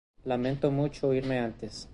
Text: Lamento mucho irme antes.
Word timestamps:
Lamento 0.23 0.71
mucho 0.71 1.13
irme 1.13 1.37
antes. 1.37 1.87